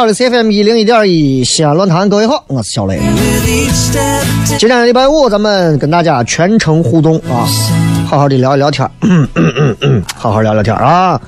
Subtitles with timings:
[0.00, 2.98] 好的，C F M 一零一点一西安论坛，各位好，我是小雷。
[4.58, 7.44] 今天礼拜五，咱们跟大家全程互动啊，
[8.08, 11.20] 好好的聊一聊天儿， 好好聊聊天啊。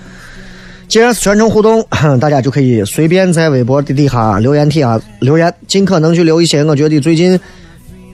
[0.88, 1.84] 既然是全程互动，
[2.18, 7.38] 大家就可以随便在微博的底下留言帖啊留言，尽可能去留一些我觉得最近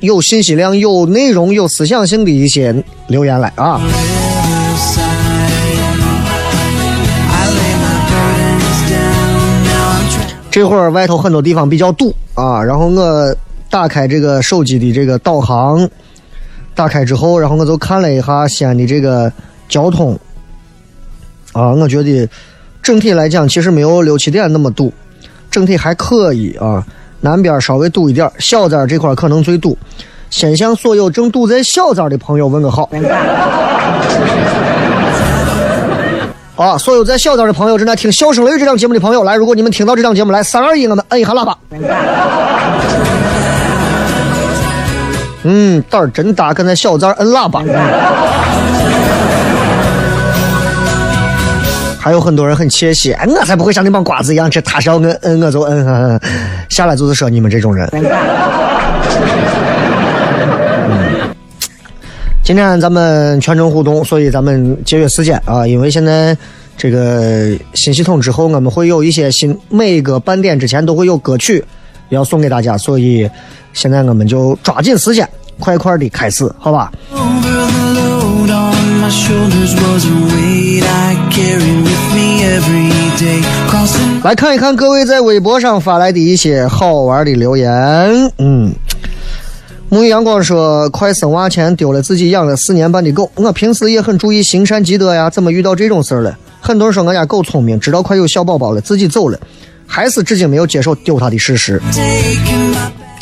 [0.00, 2.74] 有信息量、有内容、有思想性的一些
[3.06, 3.80] 留言来啊。
[10.50, 13.36] 这会儿外头很多地方比较堵啊，然后我
[13.70, 15.88] 打开这个手机的这个导航，
[16.74, 19.30] 打开之后，然后我就看了一下西安的这个
[19.68, 20.18] 交通，
[21.52, 22.28] 啊，我觉得
[22.82, 24.92] 整体来讲其实没有六七点那么堵，
[25.50, 26.84] 整体还可以啊。
[27.20, 29.76] 南边稍微堵一点，小寨这块可能最堵。
[30.30, 32.88] 先向所有正堵在小寨的朋友问个好。
[36.58, 41.56] 啊，所有在小寨的朋友正在听《笑声雷雨》这档节目的朋友，来，如果你们听到这档节目，来三二一，我们摁一下喇叭。
[45.44, 47.62] 嗯，胆儿真大，敢在小寨摁喇叭。
[52.00, 56.20] 还有很多人很窃喜，哎我才不会像那帮瓜子一样，这他是要摁摁我就摁，呵呵
[56.68, 57.88] 下来就是说你们这种人。
[62.48, 66.34] 今天咱们全程互动，所以咱们节约时间啊，因为现在
[66.78, 71.62] 这个新系统之后，我们会有一些新，每个半点之前都会有歌曲
[72.08, 73.28] 要送给大家，所以
[73.74, 75.28] 现在我们就抓紧时间，
[75.60, 76.90] 快快的开始，好吧？
[84.24, 87.68] 来看一看各位在微博上发来的一些好玩的留言。
[88.38, 88.72] 嗯，
[89.90, 93.30] 沐浴阳光说，快生娃前丢了自己养了四年半的狗。
[93.36, 96.36] 我平时也很注意行善积德呀，怎么遇到这种事儿了？
[96.60, 99.40] 很多人说我家狗聪明，知道快有小宝宝了，自己走了，
[99.86, 101.80] 还是至今没有接受丢它的事实。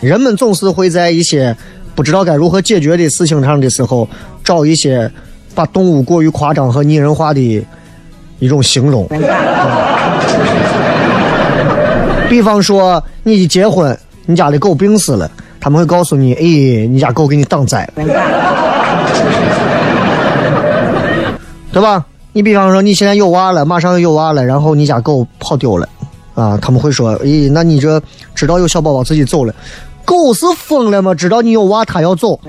[0.00, 1.56] 人们总是会在一些
[1.94, 4.08] 不知道该如何解决的事情上的时候，
[4.42, 5.08] 找一些
[5.54, 7.64] 把动物过于夸张和拟人化的
[8.40, 9.06] 一种形容。
[12.28, 15.30] 比方说，你一结婚，你家的狗病死了，
[15.66, 18.04] 他们会告诉你：“哎，你家狗给你挡灾了，
[21.72, 25.88] 对吧？”你比方说，你现在有娃了，马上要有娃了，然后你家狗跑丢了，
[26.36, 28.00] 啊，他们会说：“咦，那你这
[28.32, 29.52] 知道有小宝宝自己走了，
[30.04, 31.12] 狗是疯了吗？
[31.12, 32.38] 知道你有娃，它要走，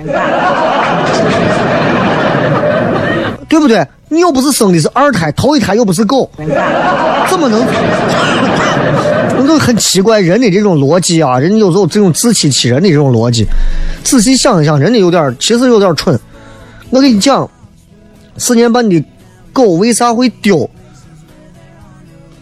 [3.50, 3.84] 对不对？
[4.10, 6.30] 你又不是生的是二胎，头一胎又不是狗，
[7.28, 7.66] 怎么能？
[9.38, 13.46] 我就很奇怪人的这种逻辑啊，人有时候这种自欺欺人的这种逻辑，
[14.04, 16.20] 仔细想一想，人家有点儿其实有点儿蠢。
[16.90, 17.50] 我跟你讲，
[18.38, 19.04] 四年半的
[19.54, 20.70] 狗为啥会丢？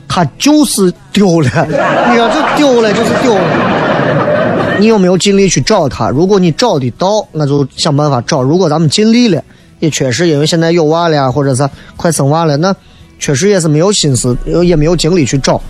[0.08, 4.78] 它就是丢了， 你看这丢了，就是丢了。
[4.80, 6.10] 你有没有尽力去找它？
[6.10, 9.44] 如果你找得到，那就想办法找；如果咱们尽力了，
[9.80, 12.74] 也确实因为现在有娃了呀，或者是快生娃了，那
[13.20, 15.62] 确实也是没有心思，也没有精力去找。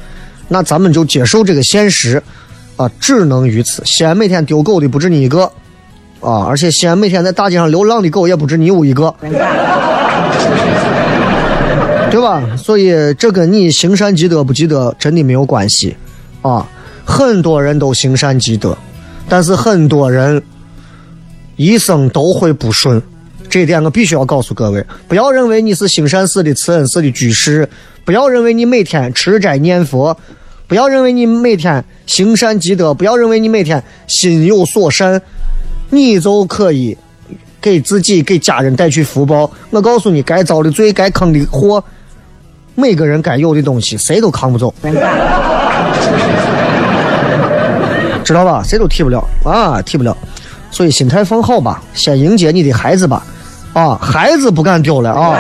[0.48, 2.22] 那咱们就接受这个现实，
[2.78, 3.82] 啊，只能于此。
[3.86, 5.44] 西安每天丢狗的不止你一个，
[6.20, 9.14] 啊，而且西安每天在大街上流浪的狗也不止你我一个，
[12.12, 12.42] 对吧？
[12.58, 15.96] 所以这跟你行善积德不积德真的没有关系，
[16.42, 16.66] 啊，
[17.04, 18.78] 很多人都行善积德，
[19.28, 20.42] 但是很多人
[21.56, 23.02] 一生都会不顺。
[23.56, 27.66] 这一点我必须要告诉各位，不要认为你是兴善寺的慈恩寺的居士，
[28.04, 30.18] 不要认为你每天吃斋念佛，
[30.68, 35.22] 不要认为你每天行善积德，不要认为你每天心有所善，
[35.90, 36.98] 你就可以
[37.62, 39.50] 给自己给家人带去福报。
[39.70, 41.82] 我告诉你，该遭的罪，该坑的祸，
[42.76, 44.74] 每个人该有的东西，谁都扛不走，
[48.22, 48.62] 知道吧？
[48.66, 50.18] 谁都替不了啊，替不了。
[50.72, 53.26] 所以心态放好吧，先迎接你的孩子吧。
[53.76, 55.38] 啊，孩子不敢丢了啊！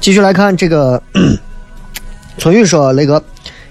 [0.00, 1.02] 继续来看这个，
[2.38, 3.22] 春雨说：“雷哥，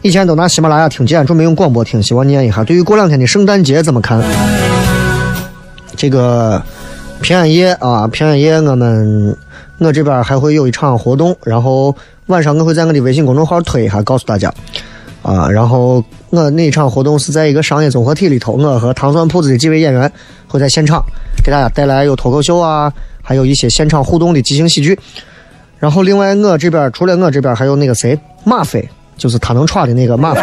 [0.03, 2.63] 以前都拿喜马拉雅听，今天准备用广播听，希望念一下。
[2.63, 4.21] 对于过两天的圣诞节怎么看？”
[5.97, 6.61] 这个
[7.21, 9.35] 平安夜啊，平安夜我们
[9.79, 11.93] 我这边还会有一场活动，然后
[12.27, 14.53] 晚上我会在我的微信公众号推一下，告诉大家
[15.23, 15.49] 啊。
[15.49, 20.09] 然后我那一场活动是在一个商业综合体里头，我和糖蒜铺子的几位演员
[20.47, 21.03] 会在现场
[21.43, 22.93] 给大家带来有脱口秀啊，
[23.23, 24.97] 还有一些现场互动的即兴喜剧。
[25.79, 30.41] 然后另外我这边除了我这边还有那个谁马飞，就是他能闯的那个马飞。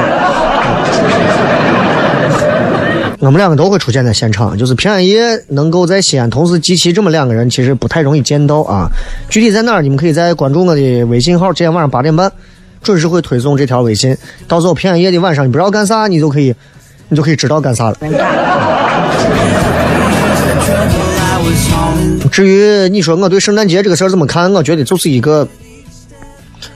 [3.25, 8.87] 我们两个都会出现在现场，就是平安夜能够在西安同时集齐这么两个人，其实不太容易见到啊。
[9.31, 12.31] 具体在哪儿，你们可以在关注我的微信号，今天晚上八点半
[12.83, 14.15] 准时会推送这条微信。
[14.47, 16.55] 到时候平安夜的晚上，你不知道干啥，你就可以，
[17.09, 17.97] 你就可以知道干啥了。
[22.31, 25.49] 至于你说我对圣诞节这个事儿怎么看，我觉得就是一个，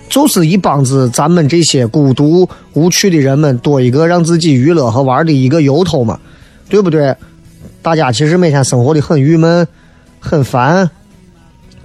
[0.09, 6.19] 就是一帮子咱们这些孤独无趣的人们多一个让自己娱乐和玩的一个由头嘛。
[6.69, 7.15] 对不对？
[7.81, 9.67] 大家其实每天生活的很郁闷、
[10.21, 10.91] 很烦，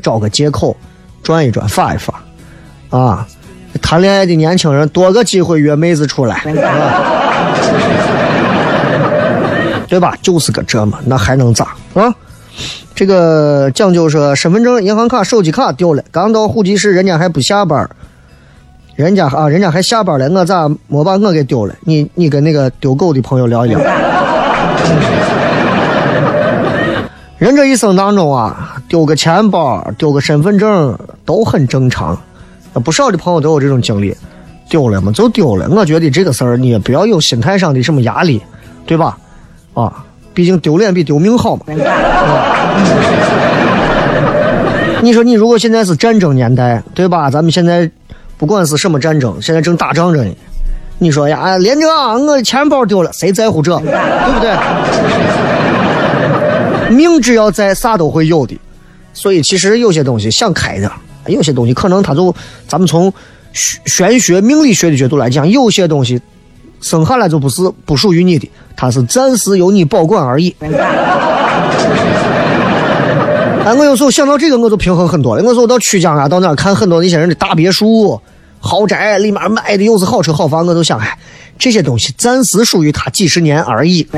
[0.01, 0.75] 找个借口
[1.21, 2.13] 转一转、发一发，
[2.89, 3.25] 啊！
[3.81, 6.41] 谈恋爱的年轻人多个机会约妹子出来，
[9.87, 10.17] 对吧？
[10.21, 12.13] 就是个这么，那还能咋啊？
[12.93, 17.89] 这个讲究说，身份证、银行卡、手机卡丢了，刚到户籍室，人家还不下班
[18.95, 21.73] 人家啊，人家还下班了，我咋没把我给丢了？
[21.81, 23.79] 你你跟那个丢狗的朋友聊一聊。
[27.37, 32.17] 人这一生当中啊，丢个钱包、丢个身份证都很正常，
[32.83, 34.15] 不少的朋友都有这种经历。
[34.69, 38.41] 丢了嘛就丢了，我觉得这个事儿你也不要有心态上的什么压力，
[38.87, 39.17] 对吧？
[39.73, 41.63] 啊，毕竟丢脸比丢命好嘛。
[45.01, 47.29] 你说你如果现在是战争年代，对吧？
[47.29, 47.91] 咱们现在
[48.37, 50.31] 不管是什么战争，现在正打仗着呢。
[51.03, 54.55] 你说呀，连长，我的钱包丢了，谁在乎这，对不对？
[56.95, 58.57] 命只要在，啥都会有的。
[59.13, 60.89] 所以其实有些东西想开点，
[61.27, 62.33] 有些东西可能它就，
[62.69, 63.13] 咱们从
[63.51, 66.21] 玄学、命理学的角度来讲，有些东西
[66.79, 70.55] 生下来就不是不属于你的，它是暂时由你保管而已。
[73.65, 75.43] 哎，我有时候想到这个，我就平衡很多了。
[75.43, 78.19] 我说我到曲江啊，到那看很多那些人的大别墅。
[78.65, 81.17] 豪宅里面买的又是好车好房，我都想，哎，
[81.59, 84.07] 这些东西暂时属于他几十年而已。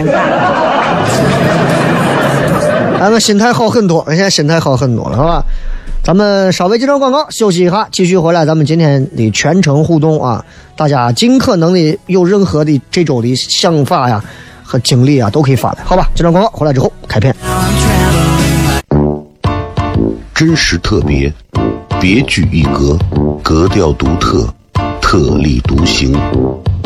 [3.00, 5.44] 咱们心态好很多，现在心态好很多了，好吧？
[6.04, 8.46] 咱们稍微接着广告，休息一下，继续回来。
[8.46, 10.46] 咱们今天的全程互动啊，
[10.78, 14.24] 大家尽可能的有任何的这周的想法呀
[14.64, 16.08] 和经历啊，都可以发来，好吧？
[16.14, 17.36] 接着广告，回来之后开片。
[20.36, 21.34] 真实特别。
[22.08, 22.96] 别具一格，
[23.42, 24.48] 格调独特，
[25.02, 26.16] 特立独行，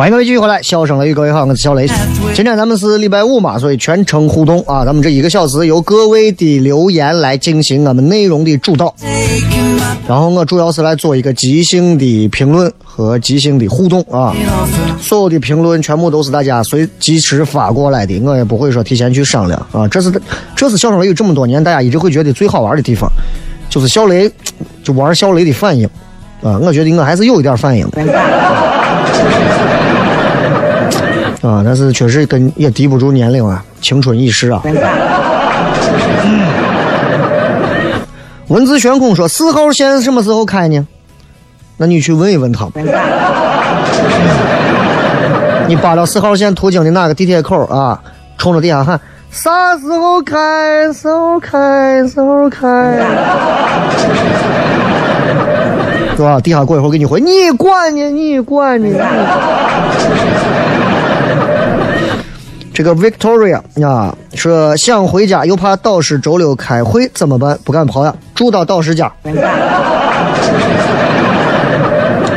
[0.00, 1.86] 欢迎各位继续回来，笑声雷雨，各位好，我是小雷。
[2.32, 4.82] 今天咱们是礼拜五嘛，所以全程互动啊。
[4.82, 8.94] 咱们这一个小时由各位的留言来进行我们内容的主导，
[10.08, 14.34] 然后我主要是来做一个即兴的评论和即兴的互动啊。
[14.98, 19.86] 所有的评论全部都是大家随即时发过来的，我也不会说提前去商量啊。
[19.86, 20.10] 这是
[20.56, 23.06] 这是笑声雷雨这么多年大家一直会觉得最好玩的地方，
[23.68, 24.32] 就是小雷
[24.82, 25.86] 就玩小雷的反应
[26.42, 26.58] 啊。
[26.62, 28.00] 我觉得我还是有一点反应的。
[31.42, 34.62] 啊，但是确实跟也抵不住年龄啊，青春易逝啊。
[38.48, 40.86] 文字悬空说四号线什么时候开呢？
[41.76, 42.68] 那你去问一问他。
[45.66, 48.00] 你扒到四号线途经的哪个地铁口啊？
[48.36, 50.92] 冲着地下喊啥时候开？
[50.92, 52.06] 时候开？
[52.08, 52.66] 时候开？
[56.16, 56.40] 是吧？
[56.40, 58.10] 地下过一会儿给你回，你管呢？
[58.10, 58.88] 你管呢？
[62.72, 67.58] 这个 Victoria 啊，说想回家又怕导师周六开会怎么办？
[67.64, 69.12] 不敢跑呀，住到导师家。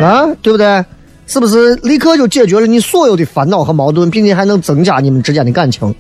[0.01, 0.83] 啊，对不对？
[1.25, 5.95] 是不是立刻就解决了你所有的烦恼和矛盾，并且还能增加你们之间的感情？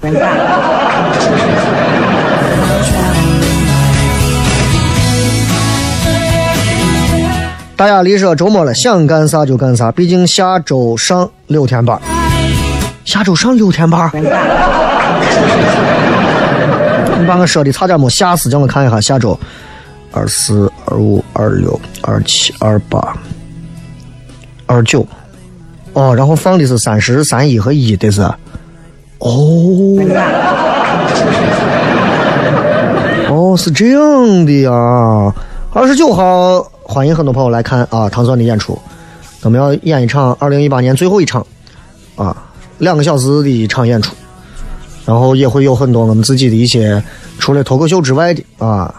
[7.77, 11.97] 大雅丽说周末了，想干啥就干啥，毕竟下周上六天班。
[13.05, 14.21] 下周上六天班，你
[17.27, 19.37] 把我说的差点没吓死，叫我看一下下周。
[20.11, 23.17] 二四、二五、二六、二七、二八、
[24.67, 25.05] 二九，
[25.93, 29.97] 哦，然后放的是三十三一和一的是，哦，
[33.29, 34.71] 哦，是这样的呀。
[35.73, 38.79] 二十九号欢迎很多朋友来看啊，唐钻的演出，
[39.41, 41.43] 我们要演一场二零一八年最后一场
[42.15, 42.37] 啊。
[42.79, 44.13] 两个小时的一场演出，
[45.05, 47.01] 然后也会有很多我们自己的一些
[47.39, 48.93] 除了脱口秀之外的啊，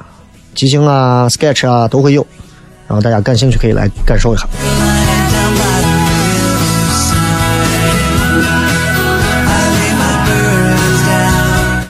[0.54, 2.26] 即兴啊、sketch 啊都会有，
[2.86, 4.46] 然后大家感兴趣可以来感受一下。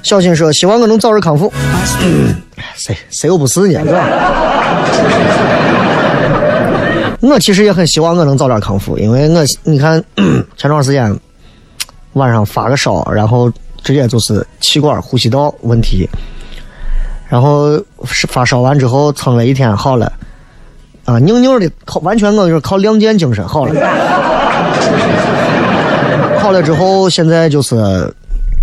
[0.03, 1.51] 小新说：“希望我能早日康复。
[2.77, 3.81] ”谁谁又不是呢？
[3.85, 4.07] 是吧？
[7.23, 10.05] 我其实也很希望我能早点康复，因为我你看
[10.59, 11.19] 前段时间。
[12.15, 13.53] 晚上发个烧，然后
[13.83, 16.09] 直接就是气管呼吸道问题，
[17.29, 20.13] 然后发烧完之后撑了一天好了，
[21.05, 23.75] 啊，扭扭的靠完全我就是靠亮剑精神好了，
[26.39, 27.77] 好了之后现在就是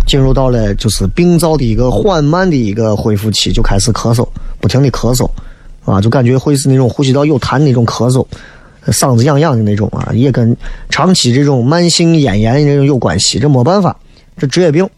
[0.06, 4.26] 进入到了就是病灶的一个缓慢的一个恢复期，就开始咳嗽，
[4.60, 5.28] 不停的咳嗽，
[5.84, 8.26] 啊，就感觉会是那种呼吸道有痰那种咳嗽。
[8.86, 10.56] 嗓子痒痒的那种啊，也跟
[10.90, 13.96] 长期这种慢性咽炎这种有关系，这没办法，
[14.36, 14.88] 这职业病。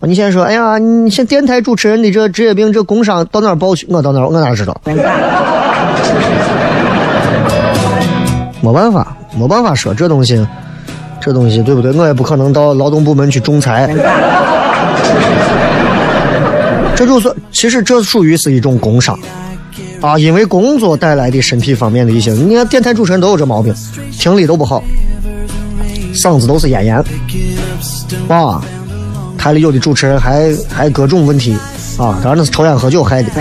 [0.00, 3.86] 你先说，哎呀，你像电台主持人的这职业病，这工伤到哪报去？
[3.88, 4.78] 我到哪，我哪知道？
[8.60, 10.46] 没办法，没办法说这东西，
[11.20, 11.90] 这东西对不对？
[11.92, 13.88] 我也不可能到劳动部门去仲裁。
[16.94, 19.18] 这就算，其实这属于是一种工伤。
[20.04, 23.74] 啊，因为工作带来的身体方面的一些，你看电台主持人都有这毛病，
[24.12, 24.84] 听力都不好，
[26.12, 27.02] 嗓子都是咽炎，
[28.28, 28.62] 啊，
[29.38, 31.54] 台里有的主持人还还各种问题，
[31.96, 33.30] 啊，当然那是抽烟喝酒害的。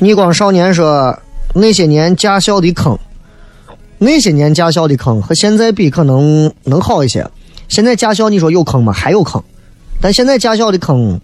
[0.00, 1.16] 逆光少年说，
[1.54, 2.98] 那些年驾校的坑，
[3.98, 7.24] 那些年驾校的坑和现在比可能能好一些，
[7.68, 8.92] 现在驾校你说有坑吗？
[8.92, 9.40] 还有坑。
[10.00, 11.20] 但现在驾校的坑，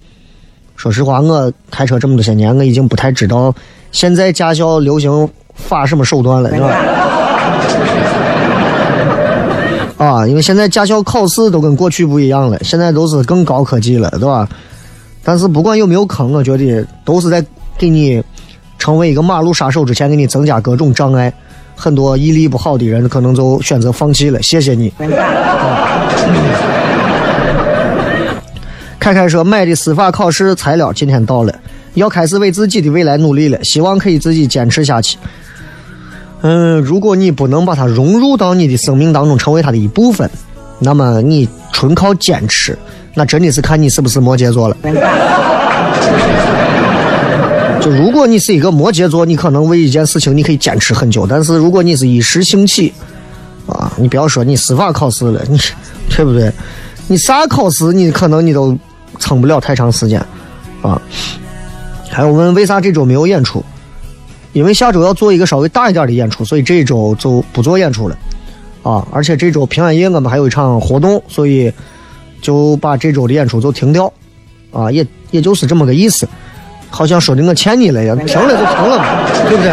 [0.77, 3.55] 说实话，我开车这么多些年，我已经不太知道
[3.93, 6.69] 现在驾校流行发什么手段了，是吧？
[9.97, 14.49] 啊，因为现在驾校考试都跟过去不一样了，现在都是更高科技了，对吧？
[15.23, 17.43] 但是不管有没有坑，我觉得都是在
[17.79, 18.23] 给你
[18.79, 21.33] 成为一个马路杀手之前，给你增加各种障碍。
[21.77, 24.43] 很多毅力不好的人可能就选择放弃了。
[24.43, 24.93] 谢谢你。
[29.05, 31.55] 凯凯说买的司法考试材料今天到了，
[31.93, 35.19] 要开始为自己的未来努力了，希望可以自己坚持下去。
[36.41, 40.31] 嗯，如果你不能把它融入到你的生命当中，成为它的一部分，
[40.79, 42.79] 那么你纯靠坚持，
[43.13, 44.77] 那真的是看你是不是摩羯座了。
[47.83, 52.91] 就如果你是一个摩羯座，你可能为一件事情你可以坚持很久，但是如果你是一时兴起，
[53.67, 55.59] 啊，你不要说你司法考试了，你
[56.09, 56.51] 对不对？
[57.07, 58.75] 你啥考试你可能你都
[59.25, 60.21] 撑不了太长时间，
[60.83, 61.01] 啊。
[62.11, 63.65] 还有问为啥这周没有演出？
[64.53, 68.17] 因为下周要做一个稍微大一点的演出，所以这周就不做演出了，
[68.83, 69.05] 啊。
[69.11, 71.73] 而且这周平安夜我们还有一场活动，所以
[72.43, 74.13] 就把这周的演出就停掉，
[74.71, 76.29] 啊，也也就是这么个意思。
[76.91, 79.05] 好像说的我欠你了呀，停了就停了嘛，
[79.49, 79.73] 对不对？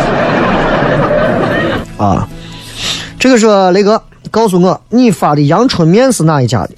[1.98, 2.28] 啊，
[3.20, 6.72] 这个说雷哥，告诉我你发的阳春面是哪一家的？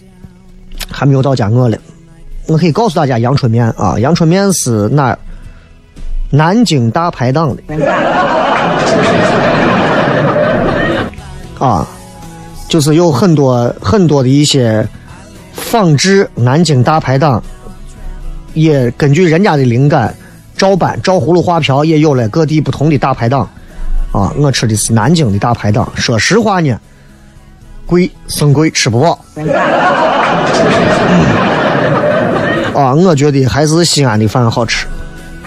[0.91, 1.77] 还没有到家我了，
[2.47, 5.17] 我可以告诉大家阳春面啊，阳春面是哪？
[6.29, 7.61] 南京大排档的。
[11.59, 11.87] 啊，
[12.67, 14.87] 就是有很多很多的一些
[15.53, 17.41] 仿制南京大排档，
[18.53, 20.13] 也根据人家的灵感。
[20.55, 23.41] 照搬照葫芦画瓢，也有了各地不同的大排档，
[24.11, 25.91] 啊，我吃的是南京的大排档。
[25.95, 26.79] 说实话呢，
[27.87, 29.19] 贵生贵，吃不饱。
[32.73, 34.87] 啊，我觉得还是西安的饭好吃，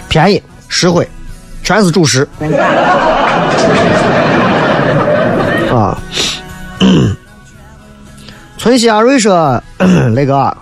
[0.07, 1.07] 便宜实惠，
[1.63, 2.27] 全是主食。
[5.71, 5.97] 啊，
[8.57, 9.61] 春熙阿瑞说，
[10.13, 10.55] 那个。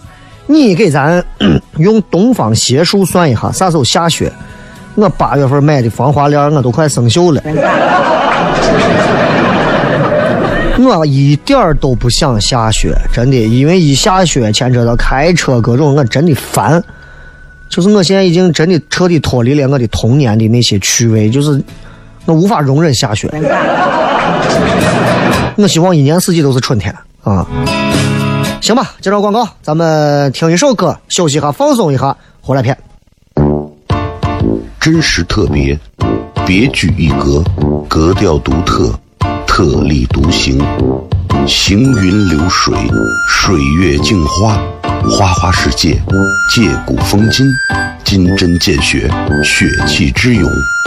[0.47, 1.25] 你给咱
[1.77, 4.31] 用东方邪术算一下，啥时候下雪？
[4.93, 7.41] 我八月份买的防滑链，我都快生锈了。
[10.77, 16.83] 我一点儿都不想下雪，真的，因为一下雪牵扯到开车各种，我真的烦。
[17.69, 21.63] 就是我现在已经真的彻底脱离了我的童年的那些趣味，就是
[22.25, 23.29] 我无法容忍下雪。
[25.57, 27.47] 我希望一年四季都是春天啊。
[28.61, 32.77] 行吧，接着广告，咱们听一首歌，休息一下，放松一下，回来片。
[34.79, 35.77] 真实特别，
[36.45, 37.43] 别具一格，
[37.87, 38.93] 格调独特，
[39.57, 40.61] 特立独行，
[41.47, 42.75] 行云流水，
[43.29, 44.59] 水月镜花，
[45.09, 45.93] 花花世界，
[46.53, 47.47] 借古风今。
[48.03, 49.09] 金针见血，
[49.45, 50.51] 血气之勇，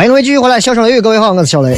[0.00, 1.76] 欢迎各位继续回来，笑声雷雨，各位好，我是小雷。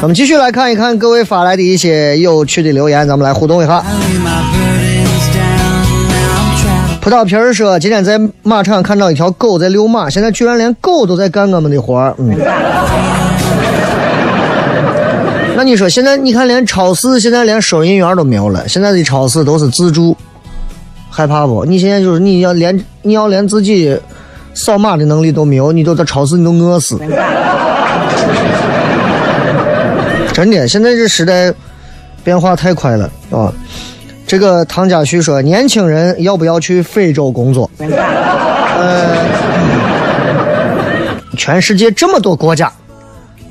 [0.00, 3.80] 咱们继续来看一看各位发来的一些有趣的留言，咱们来互动一下。
[7.00, 12.12] 葡萄皮儿说，今天在马场看到一条狗在遛马，现在居然连狗都在干我们的活儿。
[12.18, 12.36] 嗯，
[15.54, 20.16] 那你说现在你看连超市现在连收银员都没有了，现在的超市都是自助，
[21.10, 21.64] 害怕不？
[21.64, 23.96] 你现在就是你要连你要连自己
[24.54, 26.98] 扫码的能力都没有，你都在超市你都饿死。
[30.32, 31.52] 真的，现在这时代
[32.24, 33.52] 变化太快了啊！
[34.26, 37.70] 这个唐家旭说，年轻人要不要去非洲工作？
[37.78, 39.14] 呃，
[41.36, 42.72] 全世界这么多国家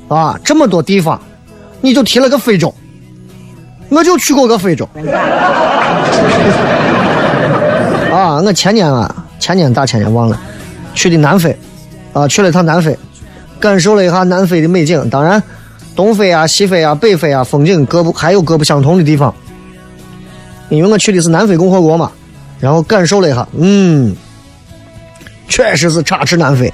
[0.08, 1.20] 啊，这么多地方，
[1.82, 2.74] 你就提了个非洲，
[3.90, 4.88] 我就去过个非洲。
[8.10, 10.40] 啊，我前年啊，前年大前年忘了，
[10.94, 11.56] 去的南非，
[12.12, 12.96] 啊，去了一趟南非，
[13.58, 15.10] 感受了一下南非的美景。
[15.10, 15.42] 当然，
[15.96, 19.34] 东非啊、西非啊、北非啊，风景各不还有各不相同的地方。
[20.68, 22.12] 因为我去的是南非共和国嘛，
[22.60, 24.14] 然后感受了一下，嗯，
[25.48, 26.72] 确实是插翅难飞。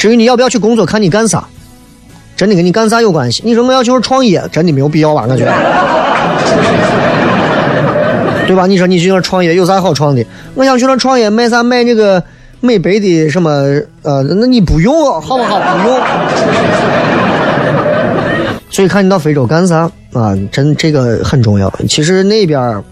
[0.00, 1.44] 至于你要不要去工作，看你干啥，
[2.34, 3.42] 真的跟你干啥有关系。
[3.44, 5.26] 你说我要去创业，真的没有必要吧？
[5.28, 5.52] 我觉得，
[8.46, 8.66] 对吧？
[8.66, 10.24] 你说你去那创业有啥好创的？
[10.54, 12.22] 我想去那创业卖啥卖那个
[12.60, 13.50] 美白的什么
[14.00, 15.60] 呃，那你不用好不好？
[15.60, 16.00] 不用。
[18.72, 19.80] 所以看你到非洲干啥
[20.14, 20.34] 啊？
[20.50, 21.70] 真这个很重要。
[21.90, 22.82] 其实那边儿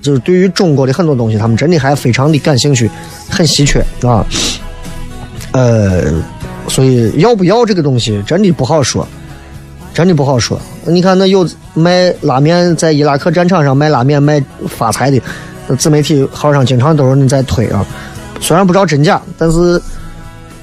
[0.00, 2.90] 就是对于中国的很多东西，他们真的还非常的感兴趣，
[3.30, 4.26] 很稀缺啊。
[5.52, 6.04] 呃，
[6.68, 9.06] 所以要不要这个东西，真的不好说，
[9.92, 10.58] 真的不好说。
[10.86, 15.20] 你看那有卖拉面在伊拉克战场上卖拉面卖发财的，
[15.76, 17.84] 自媒体号上经常都是你在推啊。
[18.40, 19.80] 虽然不知道真假，但是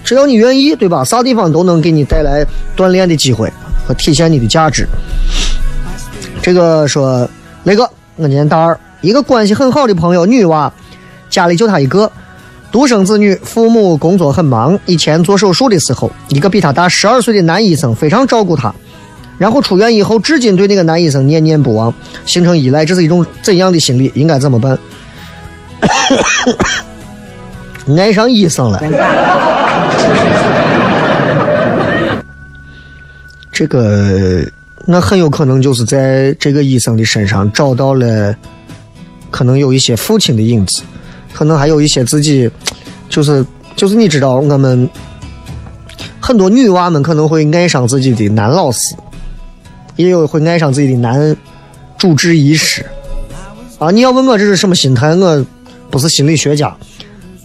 [0.03, 1.03] 只要你愿意，对吧？
[1.03, 3.51] 啥地方都能给你带来锻炼的机会
[3.87, 4.87] 和体现你的价值。
[6.41, 7.29] 这个说
[7.63, 7.83] 雷哥，
[8.15, 10.71] 我今年大二，一个关系很好的朋友，女娃，
[11.29, 12.11] 家里就她一个，
[12.71, 14.79] 独生子女，父母工作很忙。
[14.85, 18.73] 以前做手术的时候，一个比他大十二岁的男医生非常照顾他，
[19.37, 21.93] 然后出院以后，至今对那个男医生念念不忘，
[22.25, 24.11] 形成依赖，这是一种怎样的心理？
[24.13, 24.77] 应该怎么办？
[27.97, 28.79] 爱上医生了。
[33.51, 34.45] 这个
[34.85, 38.35] 那很有可能就是在这个医生的身上找到了，
[39.31, 40.83] 可能有一些父亲的影子，
[41.39, 42.51] 可能还有一些自己，
[43.07, 43.45] 就是
[43.77, 44.89] 就是你知道，我们
[46.19, 48.93] 很多女娃们可能会爱上自己的男老师，
[49.95, 51.33] 也有会爱上自己的男
[51.97, 52.85] 主治医师。
[53.77, 55.45] 啊，你要问我这是什么心态，我
[55.89, 56.75] 不是心理学家，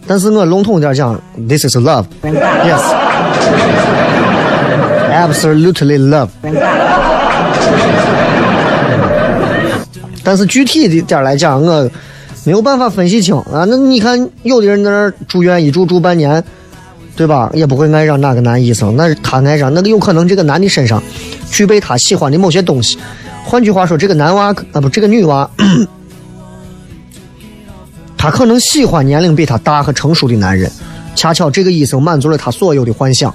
[0.08, 1.14] 但是我笼统点讲
[1.48, 2.82] ，this is love，yes。
[5.12, 6.30] Absolutely love。
[10.24, 11.88] 但是具体的点来讲，我
[12.44, 13.64] 没有办法分析清啊。
[13.66, 16.42] 那你看，有的人在那儿住院一住住半年，
[17.16, 17.50] 对吧？
[17.54, 21.02] 也不会爱上哪个男医生，那是他爱上那个有可能这个男的身上
[21.50, 22.98] 具备他喜欢的某些东西。
[23.44, 25.48] 换句话说，这个男娃啊不，这个女娃，
[28.16, 30.70] 他可能喜欢年龄比他大和成熟的男人，
[31.14, 33.32] 恰巧这个医生满足了他所有的幻想。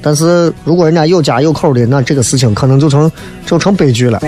[0.00, 3.10] 但是如果人家有家有口的，那这个事情可能就成
[3.46, 4.20] 就成悲剧了，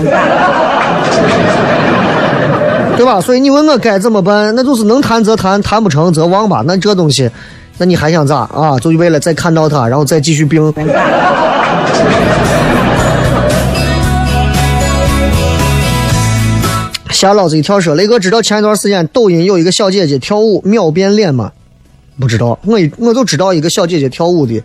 [2.96, 3.20] 对吧？
[3.20, 6.62] 所以你问我该怎么办，那就是能谈则谈，谈不成则忘吧。
[6.66, 7.30] 那这东西，
[7.76, 8.78] 那你还想咋啊？
[8.78, 10.72] 就为了再看到他，然后再继续病。
[17.10, 17.80] 吓老子一跳！
[17.80, 21.50] 说雷哥知道前一段时间抖音有一个小姐姐跳舞秒变脸吗？
[22.18, 24.62] 不知道，我我就知道一个小姐姐跳舞的。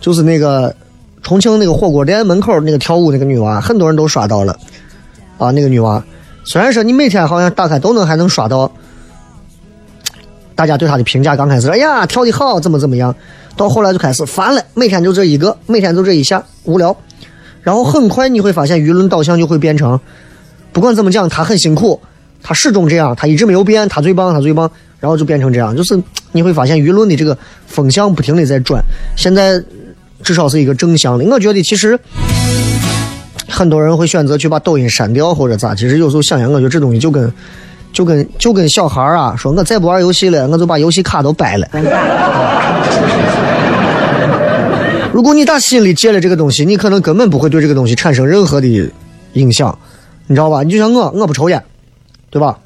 [0.00, 0.74] 就是那个
[1.22, 4.56] 重庆那个火锅店门口那个跳舞那个女娃，很多人都刷到了
[5.38, 5.50] 啊。
[5.50, 6.02] 那个女娃，
[6.44, 8.70] 虽然说你每天好像打开都能还能刷到，
[10.54, 13.14] 大家对他的评价刚开始，哎呀跳的好，怎么怎么样，
[13.56, 16.96] 到后来就开始烦了，每天就这一个，每天就这一下，无聊。
[17.62, 20.00] 然后很快你会发现舆论导向就会变成，
[20.72, 22.00] 不管怎么讲，他很辛苦，
[22.42, 28.82] 他始终这样，他一直没有变，他最棒，他最棒，然后就变成这样，就是你会发现舆论的这个风向不停的在转，
[29.16, 29.62] 现在。
[30.22, 31.24] 至少是一个正向的。
[31.24, 31.98] 我觉得其实
[33.48, 35.74] 很多人会选择去把抖音删掉或者咋。
[35.74, 37.32] 其实有时候想想，我觉得这东西就跟
[37.92, 41.66] 就跟就跟小孩啊，说我再不玩游戏了，我就把游戏卡都掰了。
[45.12, 48.90] 如果你打心里戒了这个东西，你可能根本不会对这个东西产生任何的
[49.32, 49.76] 影响，
[50.26, 50.62] 你知道吧？
[50.62, 51.62] 你就像我，我不抽烟，
[52.30, 52.58] 对吧？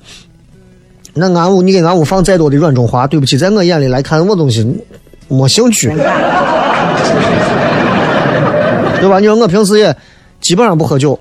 [1.14, 4.84] 那俺屋你给俺屋放再多的软中华，对不起，在我眼里来看，我东西
[5.28, 5.96] 没兴趣，对
[9.08, 9.20] 吧？
[9.20, 9.96] 你说我平时也
[10.44, 11.18] 基本上不喝酒，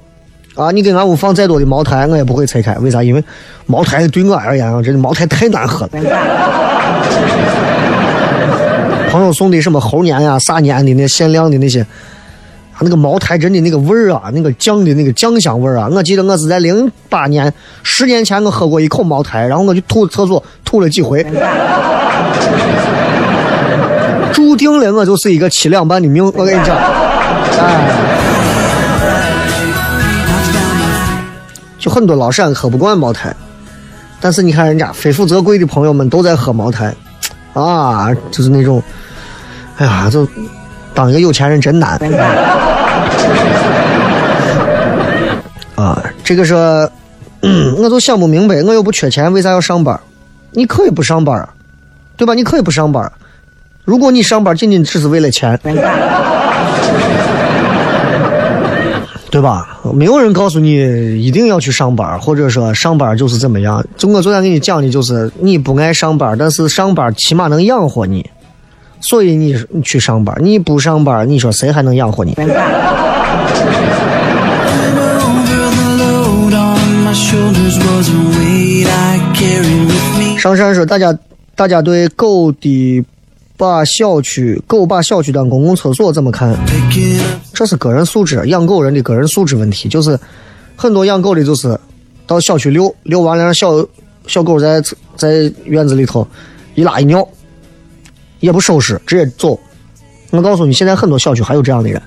[0.55, 3.01] 啊，你给俺屋放再多的茅台，我也不会拆开，为啥？
[3.01, 3.23] 因为
[3.65, 5.93] 茅台对我而言啊，真的茅台太难喝了。
[9.09, 11.79] 朋友送的什么猴年呀、啥年的那限量的那些。
[11.81, 11.87] 啊
[12.81, 15.87] 那个茅台真的那个味儿啊，那个酱的那个酱香味儿啊！
[15.89, 21.23] 我记得我是在零八年，十年前我喝过一口茅台，然后我就吐厕所吐了几回，
[24.33, 26.25] 注定了我就是一个七两半的命。
[26.25, 28.22] 我跟你讲，哎，
[31.83, 33.35] 就很多老陕喝不惯茅台，
[34.21, 36.95] 但是你看人家非富则贵的朋友们都在喝茅台，
[37.51, 38.81] 啊，就是那种，
[39.75, 40.25] 哎呀，就。
[40.95, 41.97] 当一个有钱人真难
[45.75, 46.03] 啊！
[46.23, 46.87] 这个说，
[47.41, 49.99] 我就想不明白，我又不缺钱，为啥要上班？
[50.51, 51.49] 你可以不上班，
[52.15, 52.35] 对吧？
[52.35, 53.11] 你可以不上班。
[53.83, 55.59] 如果你上班仅仅只是为了钱，
[59.33, 59.79] 对吧？
[59.95, 60.75] 没有人告诉你
[61.19, 63.83] 一定要去上班，或者说上班就是怎么样。
[63.97, 68.23] 就我昨天给你讲的，就是你不爱上班，但是上班起码能养活你。
[69.01, 72.35] 所以你你去上班，你不上班，你说谁还能养活你？
[80.37, 81.17] 上山说，大家
[81.55, 83.03] 大家对狗的
[83.63, 86.53] 把小区狗把小区当公共厕所怎么看？
[87.53, 89.87] 这是个人素质，养狗人的个人素质问题。
[89.87, 90.19] 就是
[90.75, 91.79] 很多养狗的，就是
[92.27, 93.87] 到小区遛遛完了，让小
[94.27, 94.83] 小狗在
[95.15, 96.27] 在院子里头
[96.75, 97.25] 一拉一尿。
[98.41, 99.57] 也不收拾，直接走。
[100.31, 102.01] 我告诉你，现在很多小区还有这样的人。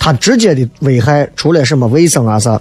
[0.00, 2.60] 他直接的危害，除了什么卫生啊啥，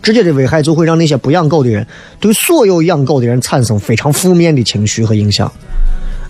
[0.00, 1.86] 直接的危害就会让那些不养狗的人
[2.18, 5.52] 对所有养狗的人产生非常负面的情绪和影响。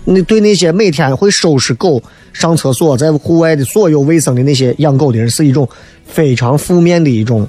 [0.05, 2.01] 你对那些每天会收拾狗、
[2.33, 5.67] 上厕所、在户外的所有卫生的那些养狗的人，是一种
[6.05, 7.47] 非常负面的一种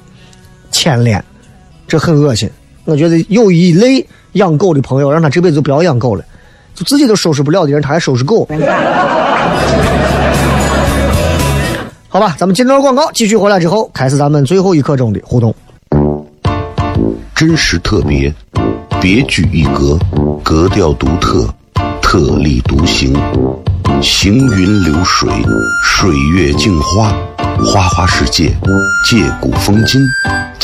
[0.71, 1.23] 牵连，
[1.87, 2.49] 这很恶心。
[2.85, 6.23] 我觉得有一类养狗的朋友，让他这辈子就不要养狗了。
[6.73, 8.47] 就自己都收拾不了的人，他还收拾狗？
[12.07, 15.53] 好吧，咱们进段广告，继续回来之后，开始咱们最后一刻钟的互动。
[17.33, 18.33] 真实特别，
[19.01, 19.99] 别具一格，
[20.43, 21.53] 格调独特，
[22.17, 23.13] 特立独行，
[24.01, 25.29] 行云流水，
[25.83, 27.13] 水月镜花，
[27.61, 28.55] 花花世界，
[29.05, 30.01] 借古风今，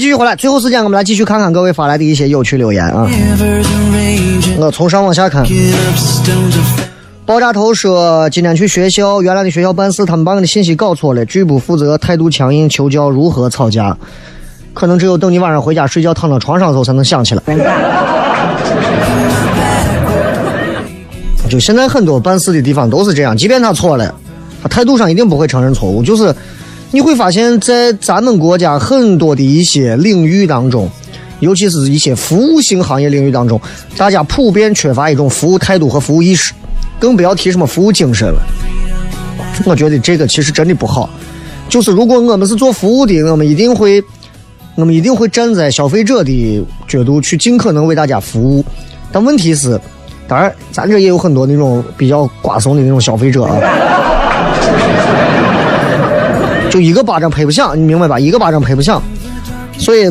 [0.00, 3.06] 继续回来，最后时间我们来继续看看各位发来的一些有趣留言啊。
[4.56, 5.46] 我从上往下看。
[7.26, 13.94] 爆炸头说，今天去学校，原来的学校办事，他们把我的信息搞错了，拒不负责，态度强硬，求教如何吵架。
[14.72, 17.42] 可能只有等你晚上回家睡觉，躺到床上的时候才能想起来。
[21.48, 24.14] 就现在很多办事的地方都是这样，即便他错了，
[24.62, 26.34] 他态度上一定不会承认错误，就是。
[26.92, 30.90] 你会发现在咱们国家很多的一些领域当中，
[31.38, 33.60] 尤其是一些服务性行业领域当中，
[33.96, 36.52] 大家普遍缺乏一种服务态度和服务意识，
[36.98, 38.42] 更不要提什么服务精神了。
[39.64, 41.08] 我觉得这个其实真的不好。
[41.68, 44.02] 就是如果我们是做服务的，我们一定会，
[44.74, 48.64] 我们一定会站在消费者的角度去尽可能为大家服务。
[49.12, 49.80] 但问题是，
[50.26, 53.60] 当然咱这也有很多那种比较瓜怂的那种消费者啊，
[56.70, 58.18] 就一个巴掌拍不响，你明白吧？
[58.18, 59.02] 一个巴掌拍不响，
[59.76, 60.10] 所以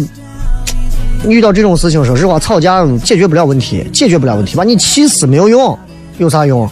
[1.26, 5.78] 遇到这种事情，说实话，吵架解决不了问题，解决不了问题，把你气死没有用，
[6.18, 6.70] 有啥用？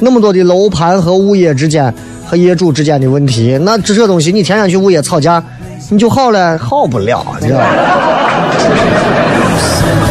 [0.00, 1.94] 那么多的楼盘和物业之间。
[2.30, 5.42] 和业主之间的问题，那这这东西你天天去物业吵架，
[5.88, 6.58] 你就好了？
[6.58, 7.66] 好不了，你知道吧？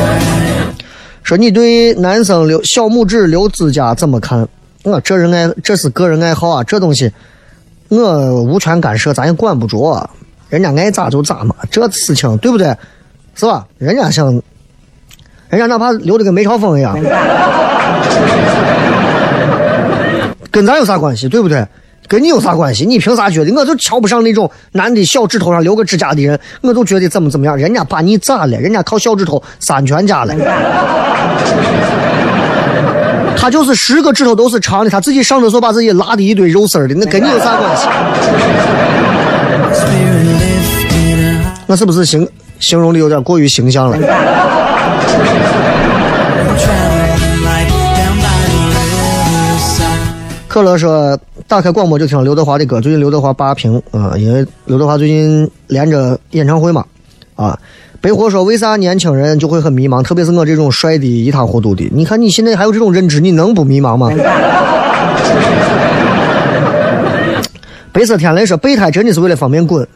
[1.21, 4.47] 说你对男生留小拇指留指甲怎么看？
[4.81, 7.11] 我这人爱，这是个人爱好啊，这东西
[7.89, 10.09] 我无权干涉，咱也管不着，
[10.49, 12.75] 人家爱咋就咋嘛，这事情对不对？
[13.35, 13.65] 是吧？
[13.77, 14.31] 人家想，
[15.49, 16.97] 人家哪怕留的跟梅超风一样，
[20.49, 21.29] 跟咱有啥关系？
[21.29, 21.65] 对不对？
[22.07, 22.85] 跟你有啥关系？
[22.85, 23.53] 你凭啥觉得？
[23.53, 27.55] 我就瞧不上那种男的小指头上留个指甲的人，我就觉得怎么怎么样。
[27.55, 28.57] 人家把你咋了？
[28.57, 30.33] 人家靠小指头三全家了。
[33.37, 37.87] 他就是十个指头都是长的，他自己上厕所把自己拉的一堆肉丝儿的，那跟你有啥关系？
[41.67, 42.27] 我是不是形
[42.59, 43.97] 形容的有点过于形象了？
[50.47, 51.15] 可乐说
[51.47, 52.81] ：“打开广播就听刘德华的歌。
[52.81, 56.83] 最近刘德华霸屏啊，因为刘德华最近连着演唱会嘛。
[57.35, 57.55] 啊，
[57.99, 60.03] 北火说：为啥年轻人就会很迷茫？
[60.03, 61.89] 特别是我这种帅的一塌糊涂的。
[61.93, 64.09] 你看你现在还有这种认知，你能不迷茫吗？”
[67.91, 69.87] 白色天雷说：“备胎真的是为了方便滚。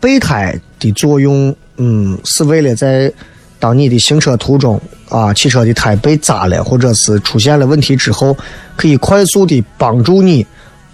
[0.00, 3.12] 备胎的作用，嗯，是为了在。”
[3.60, 8.36] 当你的行车途中啊，汽车的胎被扎了，或者是出现了问题之后，
[8.76, 10.46] 可以快速的帮助你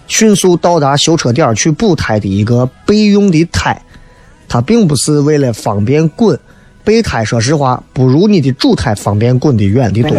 [0.07, 3.77] 迅速到达修车点去补胎的一个备用的胎。
[4.47, 6.39] 它并不是为了方便滚，
[6.83, 10.11] 备胎说实话不如你的主胎方便滚的远的多。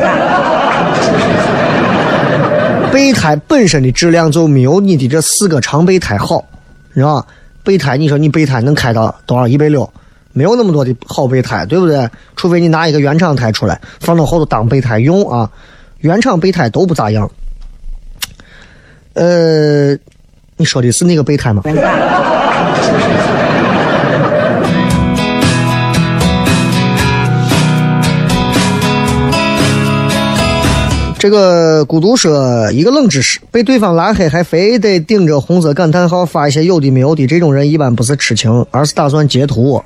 [2.92, 6.44] 备胎本身的质量就没有你的这四个长备胎好，
[6.94, 7.24] 是吧？
[7.64, 9.48] 备胎你说你备胎能开到多少？
[9.48, 9.90] 一百六？
[10.32, 12.08] 没有那么多的好备胎，对不对？
[12.36, 15.50] 除非你拿一个原厂胎出来，放到后头当备胎用啊。
[15.98, 17.30] 原厂备胎都不咋样。
[19.14, 19.94] 呃，
[20.56, 21.62] 你说的是那个备胎吗？
[31.22, 39.80] 这个孤独说一个冷知识：被对方拉黑还非得顶着红色感叹号发一些有的没有的，这种人一般不是痴情，而是打算截图。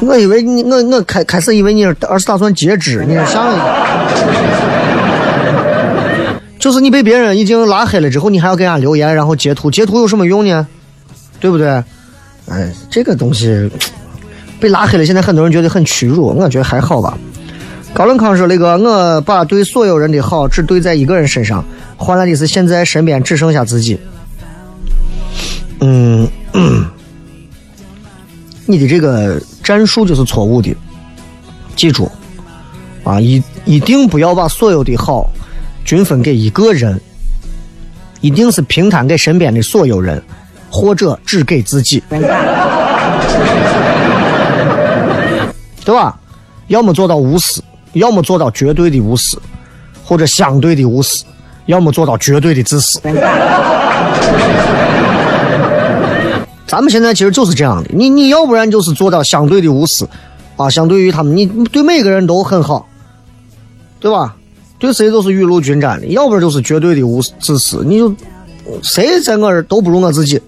[0.00, 3.44] 我以为你，我我开开始以为你是，而是打算截肢，你是想？
[6.58, 10.66] 就是你被别人已经拉黑了之后，你还要给人家留言，然后截图，截图有什么用呢？
[11.38, 11.68] 对不对？
[12.48, 13.70] 哎，这个东西。
[14.60, 17.16] 被拉黑了，现在很多人觉得很屈辱，我觉得还好吧。
[17.94, 21.64] 高冷康说：“那个，我把对所有人的好只对在一个人身上，
[21.96, 23.98] 换来的是现在身边只剩下自己。”
[25.80, 26.28] 嗯，
[28.66, 30.74] 你的这个战术就是错误的，
[31.76, 32.10] 记住
[33.04, 35.30] 啊，一一定不要把所有的好
[35.84, 37.00] 均分给一个人，
[38.20, 40.22] 一定是平摊给身边的所有人，
[40.68, 42.02] 或者只给自己。
[45.88, 46.14] 对吧？
[46.66, 47.62] 要么做到无私，
[47.94, 49.40] 要么做到绝对的无私，
[50.04, 51.24] 或者相对的无私，
[51.64, 53.00] 要么做到绝对的自私。
[56.66, 60.06] 咱们现在其实就是这样的，你你要不然就是做到相对的无私，
[60.58, 62.86] 啊，相对于他们，你对每个人都很好，
[63.98, 64.36] 对吧？
[64.78, 68.14] 对谁都是雨露均沾的，要不然就是绝对的无自私，你就
[68.82, 70.38] 谁在我这都不如我自己，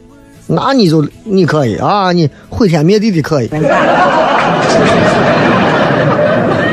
[0.46, 3.48] 那你就你可以啊，你毁天灭地的可以。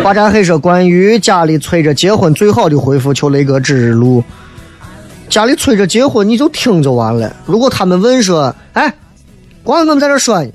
[0.07, 4.23] 霸占黑说：“关于家里催着结婚，最好的回复求雷哥指路。
[5.27, 7.35] 家里催着结婚，你就听就完了。
[7.45, 8.93] 如果他们问说：‘哎，
[9.65, 10.49] 光我们在这说呢，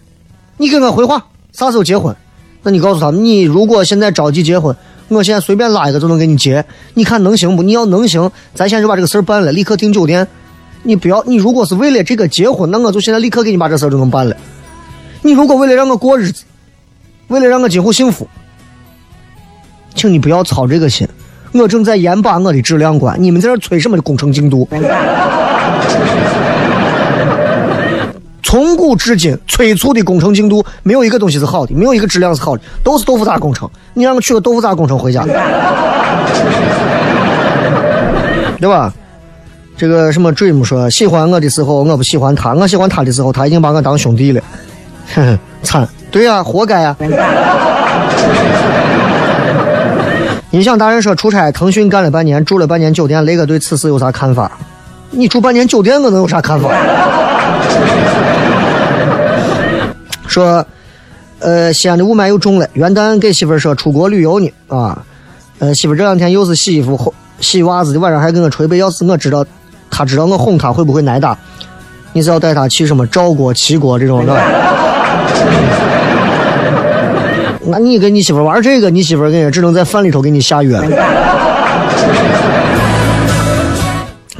[0.56, 2.16] 你给我回话，啥时候结婚？’
[2.64, 4.74] 那你告诉他们，你如果现在着急结婚，
[5.08, 6.64] 我现在随便拉一个就能给你结。
[6.94, 7.62] 你看能行不？
[7.62, 10.26] 你要能行，咱现在就把这个事儿办了，立刻订酒店。
[10.82, 12.02] 你不要，你如果是为了。
[12.02, 14.34] 这个结婚，那我就现在立刻给你把这事儿就能办了。
[15.20, 15.74] 你如果为了。
[15.74, 16.42] 让我过日子，
[17.28, 17.46] 为了。
[17.46, 18.26] 让我今后幸福。”
[19.94, 21.06] 请你不要操这个心，
[21.52, 23.16] 我正在严把我的质量关。
[23.22, 24.68] 你们在这催什么的工程进度？
[28.42, 33.66] 从古至今，催促的工程进度没有一个东西是好的，没有一个质量是好的，都是豆腐渣工程。
[33.94, 35.24] 你让我去个豆腐渣工程回家？
[38.60, 38.92] 对吧？
[39.74, 44.42] 这个什么 dream 说喜欢我的时候我不喜欢他，我喜欢他的时候他已经把我当兄弟了，
[45.14, 46.94] 哼 哼，惨，对呀、活该呀、
[50.52, 54.52] 音响达人说出差腾讯干了半年，住了半年酒店，雷哥对此事有啥看法？
[55.10, 56.68] 你住半年酒店，我能有啥看法？
[60.28, 60.62] 说，
[61.38, 62.68] 呃，西安的雾霾又重了。
[62.74, 65.02] 元旦给媳妇儿说出国旅游呢啊，
[65.58, 68.76] 呃，媳妇这两天又是洗衣服、洗袜子的，晚上还跟我捶背。
[68.76, 69.46] 要是我知道，
[69.90, 71.34] 她知道我哄她，会不会挨打？
[72.12, 74.34] 你是要带她去什么赵国、齐国这种的？
[77.64, 80.82] 那你跟你媳妇玩这个，你媳妇儿跟只能在饭里头给你下药。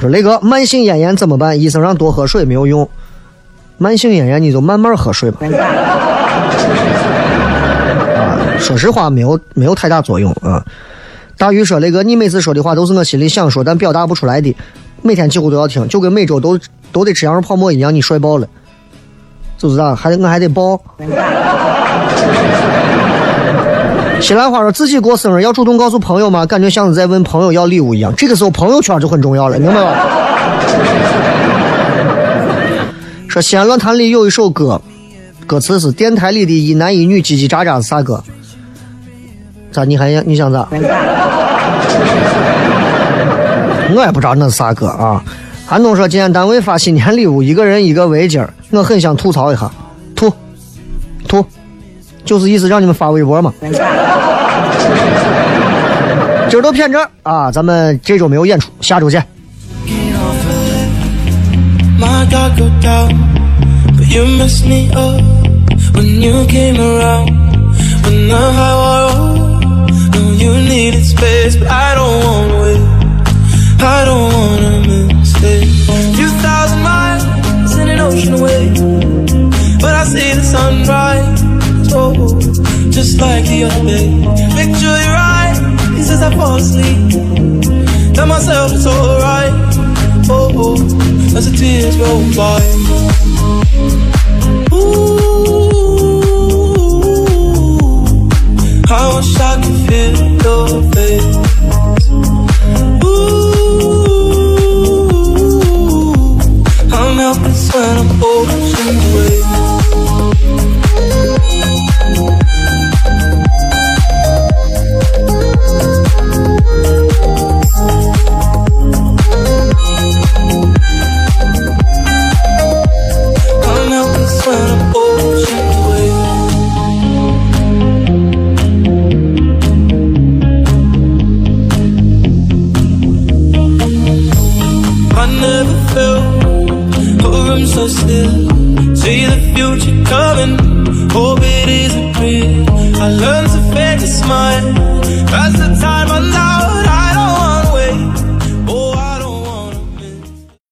[0.00, 1.60] 说雷哥，慢性咽炎怎么办？
[1.60, 2.88] 医生让多喝水没有用。
[3.78, 5.38] 慢性咽炎你就慢慢喝水吧。
[8.16, 10.64] 啊，说实话没有没有太大作用啊。
[11.38, 14.56] 大鱼说雷哥，你每次说的话都是我心里想说但表达不出来的，
[15.02, 16.58] 每天几乎都要听，就跟每周都
[16.90, 18.46] 都得吃羊肉泡馍一样，你帅爆了，
[19.58, 19.94] 是不是啊？
[19.94, 20.80] 还得我还得爆。
[24.22, 26.46] 西兰花说自己过生日要主动告诉朋友吗？
[26.46, 28.14] 感觉像是在问朋友要礼物一样。
[28.16, 29.96] 这个时候朋友圈就很重要了，明白吗？
[33.28, 34.80] 说西安论坛里有一首歌，
[35.46, 38.22] 歌词是电台里的一男一女叽叽喳喳是啥歌？
[39.72, 40.68] 咋你还想你想咋？
[43.94, 45.22] 我也不知道那是啥歌啊。
[45.66, 49.68] 韩东说今天单位发新年礼物，一个人一个围巾我很想吐槽一下，
[50.14, 50.32] 吐
[51.26, 51.44] 吐，
[52.24, 53.52] 就是意思让你们发微博嘛。
[56.48, 57.50] 今儿都骗这儿啊！
[57.50, 59.26] 咱们这周没有演出，下周见。
[73.84, 75.34] I don't wanna miss.
[76.14, 77.24] Few thousand miles
[77.76, 78.70] an ocean away,
[83.22, 84.06] like the other day.
[84.58, 85.58] Picture your eyes
[86.14, 87.00] as I fall asleep.
[88.14, 89.54] Tell myself it's alright.
[90.28, 90.76] Oh, oh,
[91.36, 92.60] as the tears roll by.
[94.76, 96.02] Ooh,
[98.98, 100.16] I wish I could feel
[100.46, 101.11] your face.